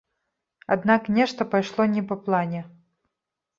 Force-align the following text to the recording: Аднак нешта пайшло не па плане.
Аднак 0.75 1.09
нешта 1.19 1.47
пайшло 1.53 1.89
не 1.93 2.05
па 2.09 2.19
плане. 2.25 2.65